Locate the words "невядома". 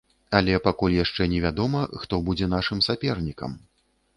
1.35-1.83